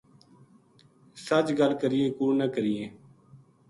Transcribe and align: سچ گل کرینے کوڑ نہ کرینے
سچ 1.25 1.47
گل 1.57 1.71
کرینے 1.81 2.09
کوڑ 2.17 2.31
نہ 2.39 2.45
کرینے 2.53 2.87